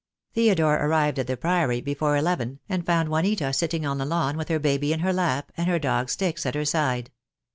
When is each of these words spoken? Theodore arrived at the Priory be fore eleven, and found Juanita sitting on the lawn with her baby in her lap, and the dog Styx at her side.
Theodore 0.33 0.77
arrived 0.83 1.19
at 1.19 1.27
the 1.27 1.37
Priory 1.37 1.79
be 1.79 1.93
fore 1.93 2.17
eleven, 2.17 2.57
and 2.67 2.83
found 2.83 3.09
Juanita 3.09 3.53
sitting 3.53 3.85
on 3.85 3.99
the 3.99 4.05
lawn 4.05 4.35
with 4.35 4.47
her 4.49 4.57
baby 4.57 4.91
in 4.91 5.01
her 5.01 5.13
lap, 5.13 5.51
and 5.55 5.71
the 5.71 5.79
dog 5.79 6.09
Styx 6.09 6.43
at 6.47 6.55
her 6.55 6.65
side. 6.65 7.11